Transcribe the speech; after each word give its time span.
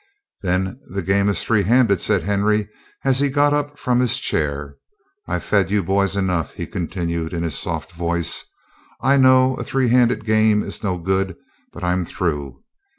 "Then 0.41 0.79
the 0.89 1.03
game 1.03 1.29
is 1.29 1.43
three 1.43 1.61
handed," 1.61 2.01
said 2.01 2.23
Henry 2.23 2.67
as 3.03 3.19
he 3.19 3.29
got 3.29 3.53
up 3.53 3.77
from 3.77 3.99
his 3.99 4.17
chair. 4.19 4.77
"I've 5.27 5.43
fed 5.43 5.69
you 5.69 5.83
boys 5.83 6.15
enough," 6.15 6.55
he 6.55 6.65
continued 6.65 7.33
in 7.33 7.43
his 7.43 7.55
soft 7.55 7.91
voice. 7.91 8.43
"I 9.01 9.17
know 9.17 9.53
a 9.57 9.63
three 9.63 9.89
handed 9.89 10.25
game 10.25 10.63
is 10.63 10.83
no 10.83 10.97
good, 10.97 11.35
but 11.71 11.83
I'm 11.83 12.03
through. 12.03 12.63